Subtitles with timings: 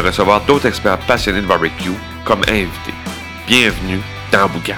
[0.00, 1.90] recevoir d'autres experts passionnés de barbecue
[2.24, 2.94] comme invités.
[3.46, 4.00] Bienvenue
[4.32, 4.74] dans Boucan.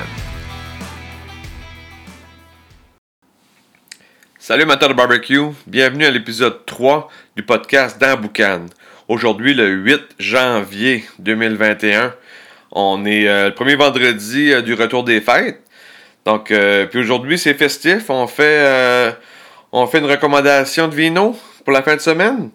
[4.38, 8.66] Salut amateurs de barbecue, bienvenue à l'épisode 3 du podcast dans Boucan.
[9.08, 12.14] Aujourd'hui, le 8 janvier 2021,
[12.70, 15.62] on est euh, le premier vendredi euh, du retour des fêtes.
[16.24, 18.10] Donc, euh, puis aujourd'hui, c'est festif.
[18.10, 19.16] On fait,
[19.72, 22.50] on fait une recommandation de vino pour la fin de semaine.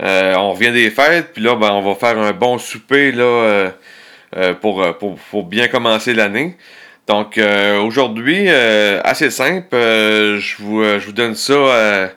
[0.00, 3.68] Euh, on revient des fêtes, puis là, ben, on va faire un bon souper euh,
[4.36, 6.56] euh, pour, bien commencer l'année.
[7.06, 7.40] Donc
[7.82, 12.10] aujourd'hui, assez simple, je, vous, donne ça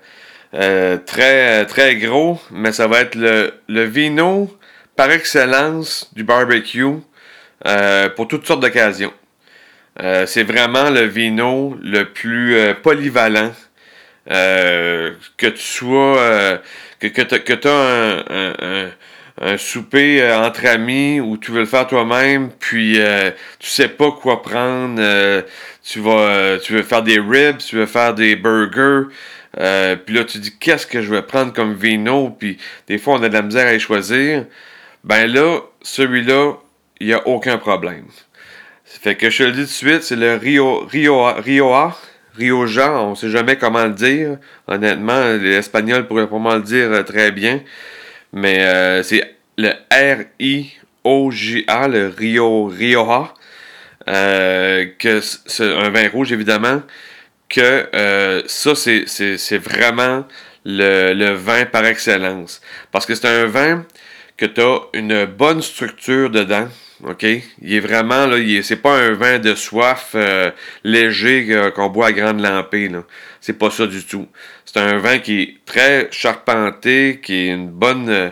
[1.05, 4.49] très, gros, mais ça va être le, le vino
[4.97, 6.99] par excellence du barbecue
[8.17, 9.13] pour toutes sortes d'occasions.
[10.25, 13.53] c'est vraiment le vino le plus polyvalent
[14.27, 15.15] que
[15.47, 16.59] tu sois
[17.09, 18.91] que, tu as
[19.41, 23.87] un, souper euh, entre amis ou tu veux le faire toi-même, puis euh, tu sais
[23.87, 25.41] pas quoi prendre, euh,
[25.83, 29.07] tu vas tu veux faire des ribs, tu veux faire des burgers,
[30.05, 33.23] puis là tu dis qu'est-ce que je vais prendre comme vino, puis des fois on
[33.23, 34.45] a de la misère à y choisir.
[35.03, 36.53] Ben là, celui-là,
[36.99, 38.05] il n'y a aucun problème.
[38.85, 41.73] Fait que je te le dis tout de suite, c'est le Rio, Rio,
[42.35, 44.37] Rioja, on ne sait jamais comment le dire.
[44.67, 47.61] Honnêtement, l'espagnol pourrait probablement le dire euh, très bien.
[48.33, 53.33] Mais euh, c'est le R-I-O-J-A, le Rio Rioja.
[54.07, 56.81] Euh, que c'est un vin rouge, évidemment.
[57.49, 60.25] Que ça, c'est vraiment
[60.63, 62.61] le, le, vin par excellence.
[62.91, 63.85] Parce que c'est un vin
[64.41, 66.67] que tu as une bonne structure dedans.
[67.03, 67.23] OK?
[67.61, 70.49] Il est vraiment, là, c'est pas un vin de soif euh,
[70.83, 73.03] léger euh, qu'on boit à grande lampée, là.
[73.39, 74.27] C'est pas ça du tout.
[74.65, 78.29] C'est un vin qui est très charpenté, qui est une bonne, euh,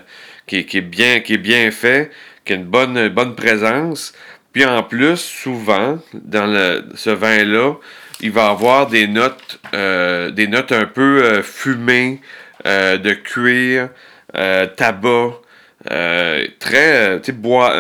[0.48, 2.10] qui, est bien, qui est bien fait,
[2.44, 4.14] qui a une bonne, bonne présence.
[4.52, 7.76] Puis en plus, souvent, dans le, ce vin-là,
[8.20, 12.20] il va avoir des notes, des notes un peu fumées,
[12.66, 13.90] de cuir,
[14.76, 15.40] tabac,
[15.92, 17.74] euh, très, tu bois,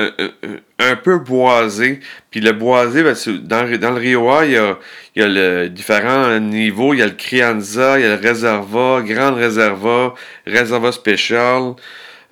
[0.79, 1.99] un, peu boisé.
[2.31, 4.77] Puis le boisé, ben, dans, dans, le Rio il y a,
[5.15, 6.93] il y a le différents niveaux.
[6.93, 10.13] Il y a le Crianza, il y a le Reserva, Grande Reserva,
[10.47, 11.73] Reserva Special.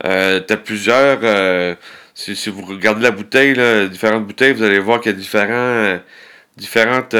[0.05, 1.19] Euh, tu as plusieurs.
[1.23, 1.75] Euh,
[2.15, 5.99] si, vous regardez la bouteille, là, différentes bouteilles, vous allez voir qu'il y a différents.
[6.57, 7.15] différentes,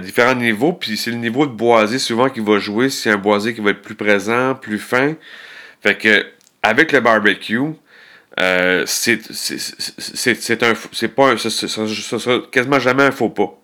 [0.00, 3.54] différents niveaux, puis c'est le niveau de boisé souvent qui va jouer, c'est un boisé
[3.54, 5.14] qui va être plus présent, plus fin.
[5.82, 6.24] Fait que,
[6.62, 7.74] avec le barbecue,
[8.40, 10.74] euh, c'est c'est un,
[11.36, 13.54] sera quasiment jamais un faux pas.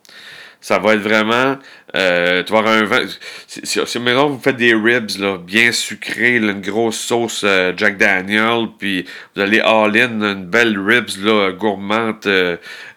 [0.60, 1.58] Ça va être vraiment
[1.94, 3.06] euh, tu vas avoir un vin.
[3.46, 8.68] Si, maintenant vous faites des ribs là, bien sucrés, une grosse sauce euh, Jack Daniel,
[8.78, 9.04] puis
[9.36, 12.26] vous allez all-in une belle ribs là, gourmande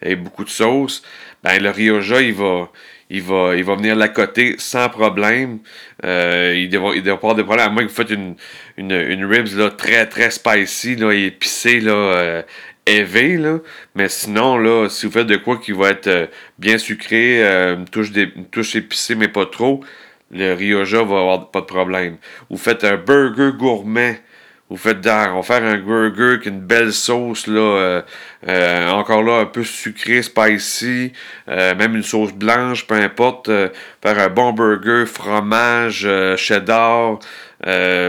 [0.01, 1.03] et beaucoup de sauce,
[1.43, 2.71] ben le Rioja il va
[3.09, 5.59] il va, il va venir la côté sans problème.
[6.03, 8.35] Euh, il ne il devra pas avoir de problème, à moins que vous faites une,
[8.77, 12.41] une, une ribs là, très très spicy, là, épicée, là, euh,
[12.87, 13.59] là.
[13.95, 16.27] Mais sinon, là, si vous faites de quoi qui va être euh,
[16.59, 19.83] bien sucré, euh, une, touche une touche épicée, mais pas trop,
[20.31, 22.17] le Rioja va avoir pas de problème.
[22.49, 24.21] Vous faites un burger gourmet
[24.69, 28.01] vous faites on va faire un burger avec une belle sauce, là, euh,
[28.49, 31.13] euh, encore là, un peu sucré, spicy,
[31.47, 33.47] euh, même une sauce blanche, peu importe.
[33.47, 37.19] faire un bon burger, fromage, cheddar,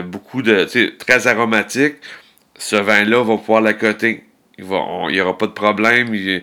[0.05, 0.67] beaucoup de,
[0.99, 1.97] très aromatique.
[2.57, 4.25] Ce vin-là va pouvoir l'accoter.
[4.59, 6.13] Il n'y aura pas de problème.
[6.13, 6.43] Il,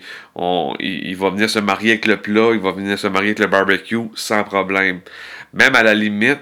[0.79, 3.47] il, va venir se marier avec le plat, il va venir se marier avec le
[3.47, 5.01] barbecue sans problème.
[5.51, 6.39] Même à la limite,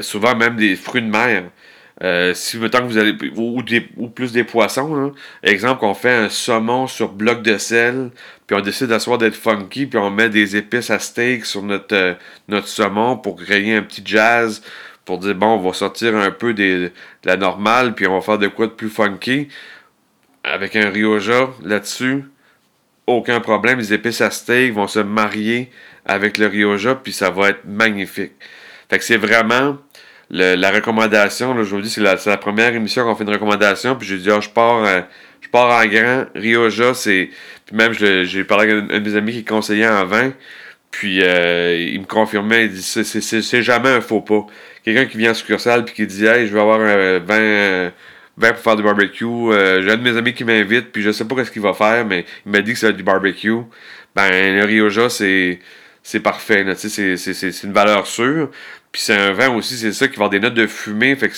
[0.00, 1.42] souvent même des fruits de mer.
[2.02, 3.62] Euh, si tant que vous allez ou,
[3.98, 5.12] ou plus des poissons,
[5.42, 8.10] exemple qu'on fait un saumon sur bloc de sel,
[8.46, 11.94] puis on décide d'asseoir d'être funky, puis on met des épices à steak sur notre,
[11.94, 12.14] euh,
[12.48, 14.62] notre saumon pour créer un petit jazz,
[15.04, 16.90] pour dire bon, on va sortir un peu de
[17.24, 19.48] la normale, puis on va faire de quoi de plus funky.
[20.42, 22.24] Avec un Rioja là-dessus,
[23.06, 25.70] aucun problème, les épices à steak vont se marier
[26.06, 28.32] avec le Rioja, puis ça va être magnifique.
[28.88, 29.76] Fait que c'est vraiment
[30.30, 34.06] la recommandation, là, je vous dis, c'est la, première émission qu'on fait une recommandation, puis
[34.06, 35.00] j'ai dit, ah, je pars, euh,
[35.50, 36.26] part en grand.
[36.34, 37.30] Rioja, c'est.
[37.66, 40.32] Puis même, j'ai parlé avec un, de mes amis qui est conseiller en vin.
[40.90, 44.46] Puis euh, il me confirmait, il dit c'est jamais un faux pas.
[44.84, 47.92] Quelqu'un qui vient en succursale puis qui dit Hey, je vais avoir un vin,
[48.36, 49.24] vin pour faire du barbecue.
[49.24, 51.74] Euh, j'ai un de mes amis qui m'invite, puis je sais pas ce qu'il va
[51.74, 53.60] faire, mais il m'a dit que c'est du barbecue.
[54.16, 55.60] Ben, le Rioja, c'est
[56.02, 56.66] c'est parfait.
[56.74, 58.50] C'est une valeur sûre.
[58.92, 61.14] Puis c'est un vin aussi, c'est ça qui va avoir des notes de fumée.
[61.16, 61.36] Fait que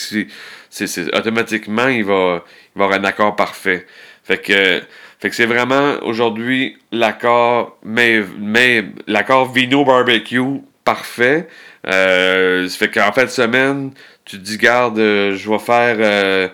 [0.70, 2.44] c'est automatiquement, il va,
[2.74, 3.86] il avoir un accord parfait.
[4.24, 4.82] Fait que,
[5.20, 8.22] fait c'est vraiment aujourd'hui l'accord, mais,
[9.06, 11.48] l'accord vino barbecue parfait.
[11.86, 13.92] Euh, fait qu'en fin de semaine,
[14.24, 16.48] tu te dis, garde, euh, je vais faire, euh,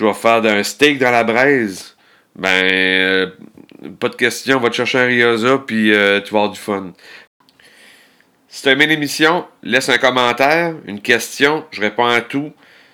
[0.00, 1.96] un steak dans la braise.
[2.36, 3.30] Ben, euh,
[4.00, 6.92] pas de question, va te chercher un Riosa, puis tu vas avoir du fun.
[8.64, 12.50] Tu aimé l'émission, laisse un commentaire, une question, je réponds à tout.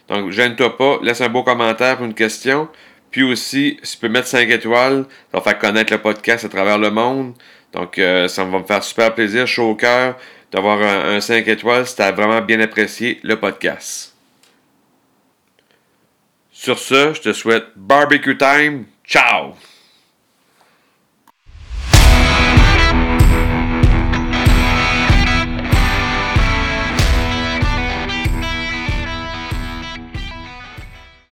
[0.09, 2.69] Donc, gêne-toi pas, laisse un beau commentaire pour une question.
[3.13, 6.49] Puis aussi, si tu peux mettre 5 étoiles, ça va faire connaître le podcast à
[6.49, 7.35] travers le monde.
[7.73, 10.17] Donc, euh, ça va me faire super plaisir, chaud au cœur,
[10.51, 14.17] d'avoir un, un 5 étoiles si tu as vraiment bien apprécié le podcast.
[16.51, 18.87] Sur ce, je te souhaite barbecue time.
[19.07, 19.55] Ciao!